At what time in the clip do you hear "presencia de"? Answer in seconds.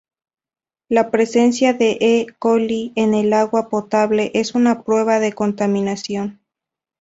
1.11-1.91